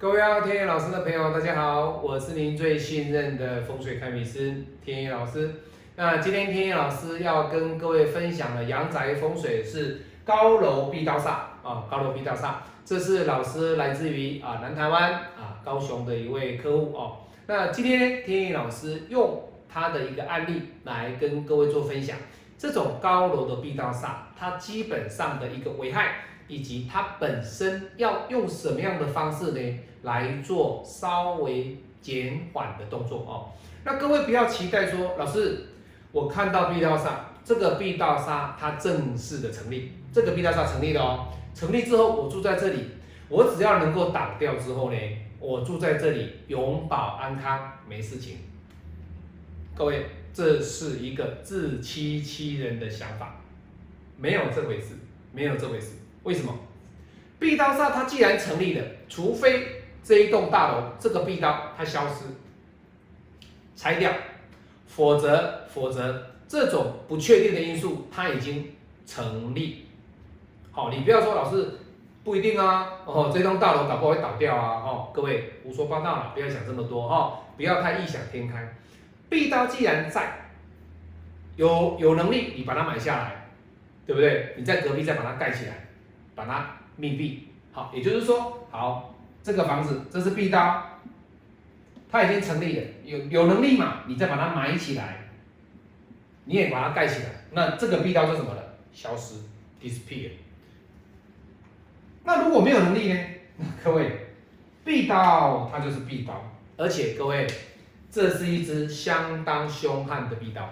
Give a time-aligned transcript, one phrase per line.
[0.00, 5.50] Hello，天野老师的朋友，大家好，我是您最信任的风水开米师天野老师。
[5.96, 11.30] 那今天天野老师要跟各位分享的阳宅风水是高楼壁刀煞
[11.64, 12.52] 啊，高楼壁刀煞，
[12.84, 17.16] 这是老师来自于啊南台湾啊高雄的一位客户哦。
[17.48, 22.16] 那今天，天野老师用他的一个案例来跟各位做分享，
[22.56, 26.18] 这种高楼的壁刀煞，它基本上的一个危害。
[26.50, 33.52] 以及它本身要用什么样的方式呢，来做稍微减缓的动作哦。
[33.84, 35.66] 那各位不要期待说，老师，
[36.12, 37.10] 我看到壁道煞，
[37.44, 41.28] 这个壁道煞它正式的成立，这个壁道煞成立了哦。
[41.54, 42.84] 成立之后，我住在这里，
[43.28, 44.98] 我只要能够挡掉之后呢，
[45.40, 48.38] 我住在这里永保安康，没事情。
[49.74, 53.40] 各位，这是一个自欺欺人的想法，
[54.16, 54.94] 没有这回事，
[55.32, 55.92] 没有这回事。
[56.24, 56.54] 为什么
[57.38, 59.77] 壁刀煞它既然成立了，除非
[60.08, 62.24] 这一栋大楼这个壁刀它消失
[63.76, 64.10] 拆掉，
[64.86, 69.84] 否则否则这种不确定的因素它已经成立。
[70.72, 71.72] 好，你不要说老师
[72.24, 78.66] 不一定啊，哦，这栋大楼搞不好会倒掉啊，哦，各位胡说八道了，不要想这么多哦，不要太异想天开。
[79.28, 80.52] 壁刀既然在，
[81.56, 83.50] 有有能力你把它买下来，
[84.06, 84.54] 对不对？
[84.56, 85.84] 你在隔壁再把它盖起来。
[86.34, 89.12] 把它密闭好，也就是说，好，
[89.48, 91.00] 这个房子这是壁刀，
[92.10, 94.02] 它已经成立了，有有能力嘛？
[94.06, 95.30] 你再把它埋起来，
[96.44, 98.74] 你也把它盖起来，那这个壁刀就什么了？
[98.92, 99.36] 消失
[99.80, 100.32] ，disappear。
[102.24, 103.18] 那如果没有能力呢？
[103.82, 104.26] 各位，
[104.84, 106.44] 壁刀它就是壁刀，
[106.76, 107.46] 而且各位，
[108.10, 110.68] 这是一只相当凶悍的壁刀，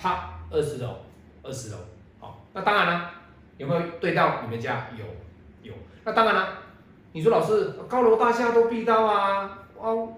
[0.00, 0.96] 啪，二十楼，
[1.44, 1.76] 二十楼，
[2.18, 3.10] 好，那当然了。
[3.56, 4.88] 有没有对到你们家？
[4.98, 5.04] 有，
[5.62, 5.72] 有。
[6.02, 6.61] 那当然了，
[7.12, 10.14] 你说老师，高楼大厦都避到啊，哦，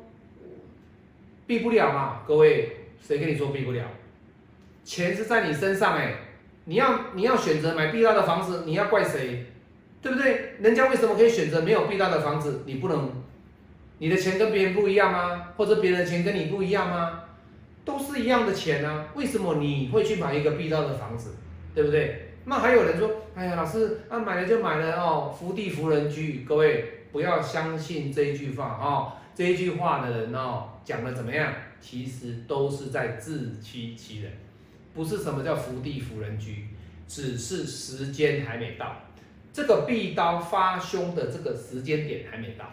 [1.47, 2.23] 避不了嘛？
[2.27, 3.83] 各位，谁跟你说避不了？
[4.85, 6.15] 钱是在你身上哎，
[6.67, 9.47] 你要你要选择买避到的房子，你要怪谁？
[10.01, 10.55] 对不对？
[10.61, 12.63] 人家为什么可以选择没有避到的房子？
[12.67, 13.11] 你不能，
[13.99, 15.49] 你的钱跟别人不一样吗？
[15.57, 17.23] 或者别人的钱跟你不一样吗？
[17.85, 21.35] 都是一样的钱啊，为什么你会去买一个避到的房子？
[21.75, 22.24] 对不对？
[22.47, 26.45] 那还有人说，哎呀，老师，啊买了就买了哦，福地福人居。
[26.47, 31.53] 各位不要相信这一句话哦，这一句话的人哦，讲的怎么样？
[31.81, 34.33] 其实都是在自欺欺人，
[34.95, 36.69] 不是什么叫福地福人居，
[37.09, 38.95] 只是时间还没到，
[39.53, 42.67] 这个壁刀发凶的这个时间点还没到。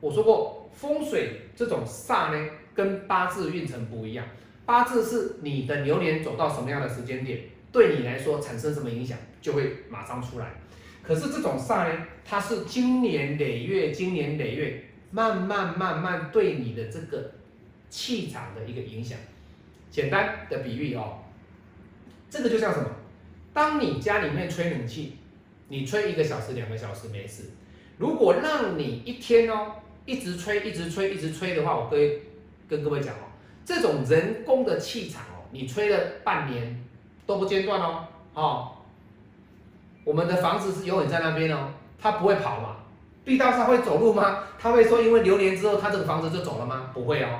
[0.00, 4.24] 我说过，风水这种煞呢，跟八字运程不一样，
[4.64, 7.40] 八字是你的流年走到什么样的时间点。
[7.72, 10.52] 对你来说产生什么影响，就会马上出来。
[11.02, 17.32] 可是这种煞呢，它是经年累月、经年累月，慢慢慢慢对你的这个
[17.88, 19.18] 气场的一个影响。
[19.90, 21.18] 简单的比喻哦，
[22.30, 22.88] 这个就像什么？
[23.52, 25.16] 当你家里面吹冷气，
[25.68, 27.50] 你吹一个小时、两个小时没事。
[27.98, 32.20] 如果让你一天哦，一直吹、一直吹、一直吹的话，我可以
[32.68, 33.32] 跟各位讲哦，
[33.64, 36.84] 这种人工的气场哦，你吹了半年。
[37.26, 38.72] 都不间断哦，哦，
[40.04, 41.68] 我们的房子是永远在那边哦，
[41.98, 42.76] 它不会跑嘛。
[43.24, 44.40] 地道上会走路吗？
[44.58, 46.90] 他会说因为流年之后，他这个房子就走了吗？
[46.92, 47.38] 不会哦，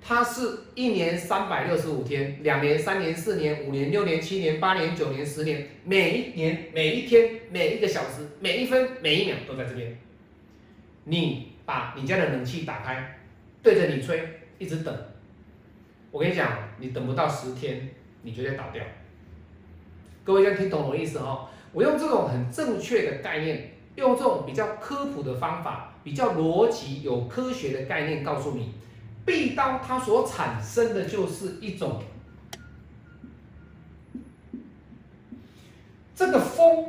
[0.00, 9.98] 它是一年三百六十五天，两年、三年、四年、五年、六年、七年、八年、九年、十年，每一年、每一天、每一个小时、每一分、每一秒都在这边。
[11.02, 13.18] 你把你家的冷气打开，
[13.60, 14.22] 对着你吹，
[14.58, 14.96] 一直等。
[16.12, 16.48] 我跟你讲，
[16.78, 17.90] 你等不到十天，
[18.22, 18.84] 你绝对倒掉。
[20.28, 28.74] 各位应该听懂我意思哦，我用这种很正确的概念，用这种比较科普的方法，比较逻辑有科学的概念告诉你，
[29.24, 32.02] 壁刀它所产生的就是一种
[36.14, 36.84] 这个风，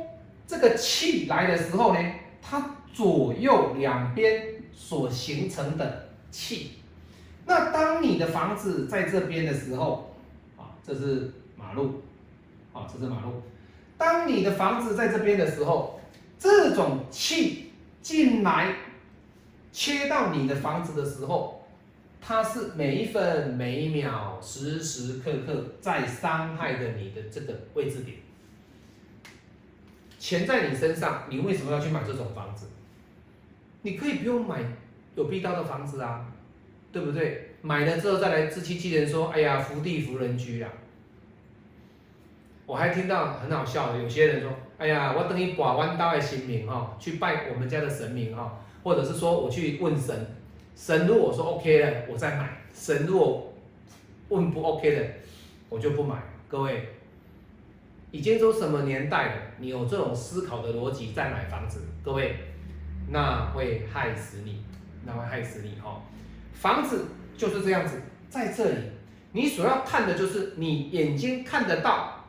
[0.46, 6.72] 这个气来的时候呢，它左右两边所形成的气。
[7.46, 10.14] 那当你的房子在这边的时候，
[10.58, 12.02] 啊，这是马路。
[12.72, 13.42] 好，这是马路。
[13.98, 16.00] 当你的房子在这边的时候，
[16.38, 18.74] 这种气进来，
[19.72, 21.66] 切到你的房子的时候，
[22.20, 28.16] 它是每一分每一秒、时时刻刻在伤害着你的这个位置点。
[30.18, 32.66] 钱在你身上，你为什么要去买这种房子？
[33.82, 34.62] 你可以不用买
[35.14, 36.26] 有必到的房子啊，
[36.92, 37.56] 对不对？
[37.62, 40.70] 买了之后再来自欺欺人说，哎呀，福地福人居啊。
[42.70, 50.16] 我还听到很好笑的，有些人说：“哎呀，我等于把弯刀的神明哈，去拜我们家的神明哈，或者是说我去问神，
[50.76, 53.52] 神如果说 OK 了，我再买；神如果
[54.28, 55.04] 问不 OK 的，
[55.68, 56.14] 我就不买。
[56.46, 56.90] 各位，
[58.12, 62.36] 已经都什么年代了，你有这种思考的逻辑再买房子，各位，
[63.08, 64.62] 那会害死你，
[65.04, 66.00] 那会害死你哈。
[66.52, 67.06] 房子
[67.36, 68.76] 就是这样子，在这里，
[69.32, 72.19] 你所要看的就是你眼睛看得到、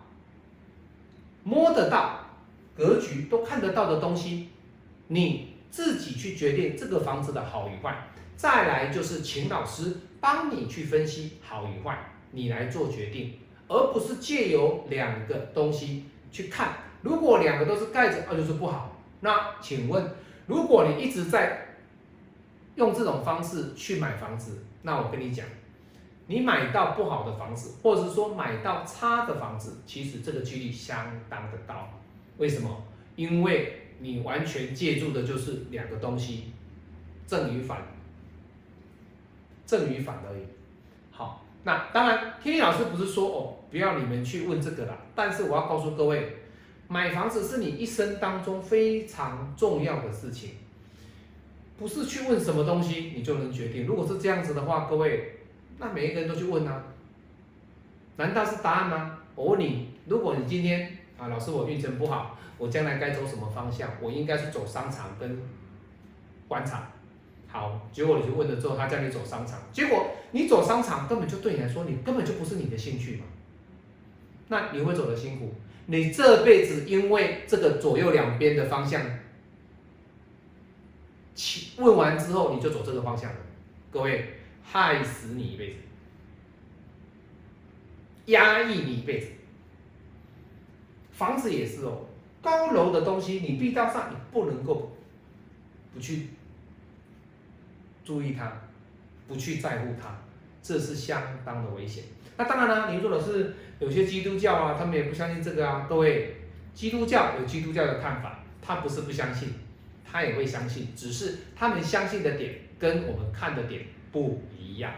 [1.44, 2.20] 摸得到、
[2.76, 4.50] 格局都看得到的东西，
[5.08, 8.08] 你自己去决定这个房子的好与坏。
[8.36, 11.98] 再来就是请老师帮你去分析好与坏，
[12.32, 13.34] 你来做决定。
[13.68, 18.98] 而不是借由两个东西去看，如果两个都是盖子，那就是不好。
[19.22, 20.14] 那请问，
[20.46, 21.78] 如果你一直在
[22.76, 25.46] 用这种方式去买房子，那我跟你讲，
[26.32, 31.90] 你买到不好的房子，或者是说买到差的房子，其实这个几率相当的高。
[32.38, 32.84] 为什么？
[33.18, 36.54] 因为你完全借助的就是两个东西，
[37.28, 37.82] 正与反，
[39.66, 40.44] 正与反而已。
[41.12, 43.58] 好，那当然，天天老师不是说哦。
[43.72, 46.36] 不要你们去问这个了，但是我要告诉各位，
[46.90, 50.56] 买房子是你一生当中非常重要的事情，
[51.80, 53.86] 不是去问什么东西你就能决定。
[53.86, 55.38] 如果是这样子的话，各位，
[55.82, 56.84] 那每一个人都去问啊，
[58.18, 59.18] 难道是答案吗？
[59.34, 63.90] 我问你，如果你今天啊，老师我运程不好，我将来该走什么方向？
[64.00, 65.42] 我应该是走商场跟
[66.48, 66.84] 官场。
[67.48, 73.26] 好，结果你去问了之后，他叫你走商场，结果你走商场根本就对你来说，你根本就不是你的兴趣嘛。
[74.50, 75.56] 那你会走得辛苦，
[75.88, 79.02] 你这辈子因为这个左右两边的方向，
[81.78, 83.38] 问完之后你就走这个方向了，
[83.90, 85.78] 各位害死你一辈子，
[88.28, 89.28] 压抑你一辈子。
[91.12, 92.06] 房子也是哦，
[92.42, 94.96] 高楼的东西你必到上，你不能够
[95.94, 96.30] 不去
[98.04, 98.52] 注意它，
[99.28, 100.18] 不去在乎它，
[100.64, 102.06] 这是相当的危险。
[102.38, 105.86] 那当然了，你说的是有些基督教啊，他们也不相信这个啊。
[105.88, 106.38] 各位，
[106.74, 109.50] 基督教有基督教的看法，他不是不相信，
[110.10, 114.92] 他也会相信，只是他们相信的点跟我们看的点不一样。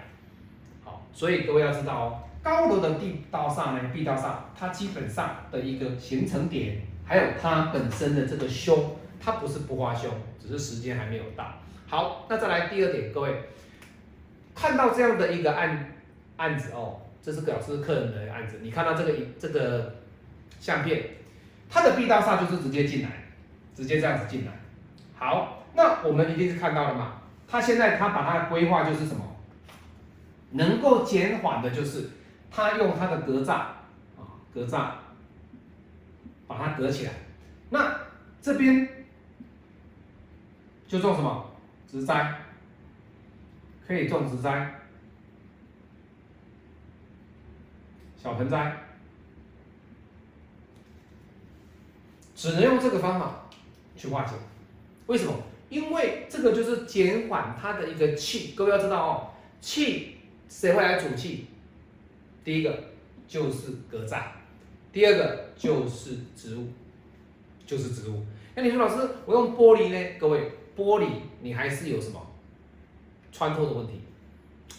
[0.83, 11.45] 好，所以各位要知道哦，高楼的地道上呢，地道上它基本上的一个形成点，还有它本身的这个凶，它不是不发凶，只是时间还没有到。
[11.87, 13.43] 好，那再来第二点，各位
[14.55, 15.93] 看到这样的一个案
[16.37, 16.99] 案子哦。
[17.21, 19.95] 这是老师客人的案子，你看到这个这个
[20.59, 21.01] 相片，
[21.69, 23.09] 它的壁道上就是直接进来，
[23.73, 24.51] 直接这样子进来。
[25.15, 27.21] 好，那我们一定是看到了嘛？
[27.47, 29.23] 他现在他把它的规划就是什么？
[30.51, 32.09] 能够减缓的就是
[32.51, 34.91] 他用他的格栅啊，格栅
[36.47, 37.11] 把它隔起来。
[37.71, 37.99] 那
[38.39, 38.87] 这边
[40.87, 41.49] 就种什么
[41.89, 42.35] 植栽，
[43.87, 44.79] 可以种植栽。
[48.15, 48.77] 小盆栽，
[52.35, 53.45] 只能用这个方法
[53.97, 54.33] 去化解。
[55.07, 55.33] 为什么？
[55.73, 58.53] 因为这个就是减缓它的一个气。
[58.55, 61.47] 各位要知道哦，气谁会来主气？
[62.43, 62.83] 第一个
[63.27, 64.21] 就是格栅，
[64.91, 66.67] 第二个就是植物，
[67.65, 68.23] 就是植物。
[68.53, 70.15] 那你说老师，我用玻璃呢？
[70.19, 71.07] 各位，玻璃
[71.41, 72.21] 你还是有什么
[73.31, 73.93] 穿透的问题？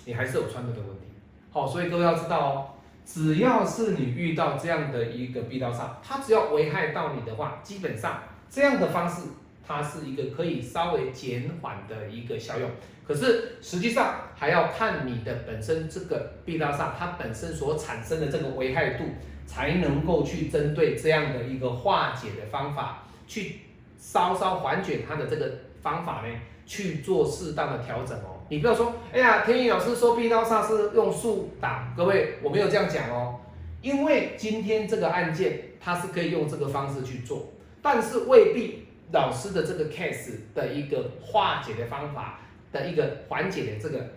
[0.04, 1.06] 你还是有穿透的问题。
[1.50, 2.70] 好，所以各位要知道哦。
[3.04, 9.22] 只要是你遇到这样的一个壁道上，它只要危害到你的话，基本上这样的方式，
[9.66, 12.71] 它是一个可以稍微减缓的一个效用。
[13.06, 19.04] 可是实际上还要看你的本身这个壁道煞它本身所产生的这个危害度，
[19.47, 23.56] 才能够去针对这样的一个化解的方法，去
[23.99, 25.52] 稍稍缓解它的这个
[25.83, 28.40] 方法呢，去做适当的调整哦。
[28.49, 33.40] 你不要说，哎呀，天宇老师说壁刀煞是用树挡，各位我没有这样讲哦，
[33.83, 37.52] 因为今天这个案件它是可以用这个方式去做，
[37.83, 42.40] 但是未必老师的这个 case 的一个化解的方法
[42.73, 44.11] 的一个缓解的这个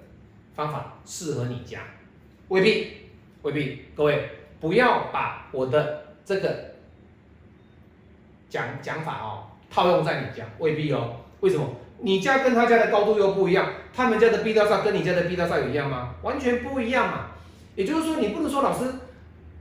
[0.55, 1.81] 方法适合你家，
[2.47, 2.93] 未必
[3.43, 4.29] 未必，各位
[4.59, 6.73] 不要把我的这个
[8.49, 11.69] 讲讲法哦套用在你家，未必哦，为什么？
[11.99, 16.15] 你家跟他家的高度又不一样，他们家的壁道上跟你家的壁道上有一样吗？
[16.21, 17.27] 完全不一样嘛。
[17.75, 18.85] 也就是说，你不能说老师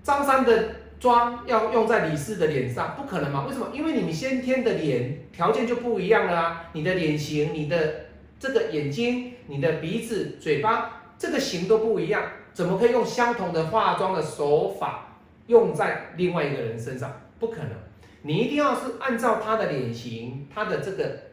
[0.03, 3.47] 张三的妆要用在李四的脸上，不可能嘛？
[3.47, 3.69] 为什么？
[3.73, 6.71] 因为你们先天的脸条件就不一样了啊。
[6.73, 8.07] 你的脸型、你的
[8.39, 12.23] 这个眼睛、你的鼻子、嘴巴这个型都不一样，
[12.53, 15.09] 怎么可以用相同的化妆的手法
[15.47, 17.21] 用在另外一个人身上？
[17.39, 17.73] 不可能。
[18.23, 21.27] 你一定要是按照他的脸型、他的这个。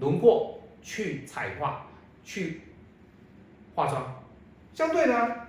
[0.00, 1.88] 轮廓去彩画、
[2.24, 2.60] 去
[3.74, 4.22] 化妆。
[4.72, 5.47] 相对的，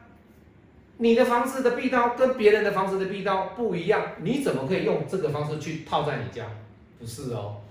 [1.01, 6.46] 你的房子的壁刀跟别人的房子的壁刀不一样，你怎么可以用这个方式去套在你家？
[7.00, 7.62] 不是哦，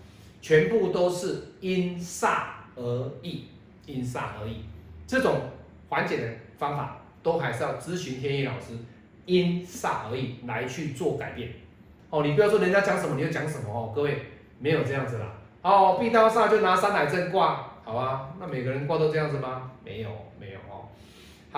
[0.41, 2.45] 全部都是因煞
[2.75, 3.45] 而异，
[3.85, 4.65] 因煞而异。
[5.07, 5.43] 这种
[5.91, 8.73] 缓解的方法，都还是要咨询天意老师，
[9.27, 11.51] 因煞而异来去做改变。
[12.09, 14.23] 哦，你不要说人家讲什么你就讲什么哦，各位
[14.59, 15.35] 没有这样子啦。
[15.61, 18.31] 哦，壁刀煞就拿三奶阵挂，好啊？
[18.41, 19.71] 那每个人挂都这样子吗？
[19.85, 20.09] 没有，
[20.41, 20.89] 没有哦。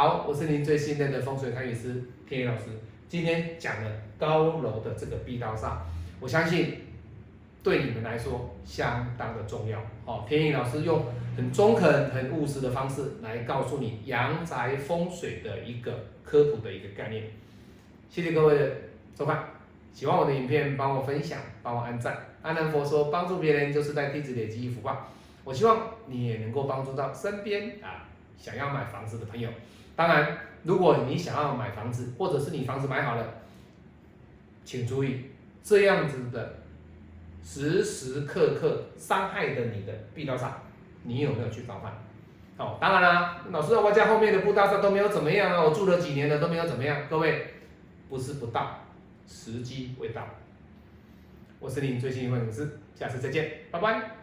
[0.01, 2.69] 好，我是您最信任的风水堪舆师天意老师。
[3.07, 5.75] 今天讲了高楼的这个壁刀煞，
[6.19, 6.79] 我相信
[7.63, 9.79] 对你们来说相当的重要。
[10.07, 11.05] 哦，天意老师用
[11.37, 17.25] 很中肯、很务实的方式来告诉你阳宅风水的一个科普的一个概念。
[18.09, 18.73] 谢谢各位的
[19.15, 19.51] 收看，
[19.93, 22.17] 喜欢我的影片帮我分享，帮我按赞。
[22.41, 25.09] 阿南佛说，帮助别人就是在地址累积福报。
[25.45, 29.51] 我希望你也能够帮助到身边啊想要买房子的朋友。
[30.01, 33.35] 当然，如果你想要买房子，或者是你房子买好了，
[34.65, 35.27] 请注意
[35.63, 36.55] 这样子的
[37.45, 40.53] 时时刻刻伤害的你的必刀煞，
[41.03, 41.93] 你有没有去防范？
[42.57, 47.03] 哦，当然啦，老师，我家后面的布刀煞都没有怎么样啊，我住了几年了都没有怎么样。
[47.11, 47.57] 各位，
[48.09, 48.79] 不是不到，
[49.27, 50.27] 时机未到。
[51.59, 54.17] 我是您最新一位粉丝，下次再见，拜拜。